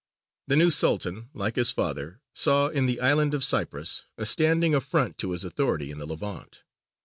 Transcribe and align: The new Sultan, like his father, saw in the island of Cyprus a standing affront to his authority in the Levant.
The 0.47 0.55
new 0.55 0.71
Sultan, 0.71 1.29
like 1.31 1.55
his 1.57 1.69
father, 1.69 2.21
saw 2.33 2.69
in 2.69 2.87
the 2.87 2.99
island 2.99 3.35
of 3.35 3.43
Cyprus 3.43 4.05
a 4.17 4.25
standing 4.25 4.73
affront 4.73 5.19
to 5.19 5.29
his 5.29 5.43
authority 5.45 5.91
in 5.91 5.99
the 5.99 6.07
Levant. 6.07 6.63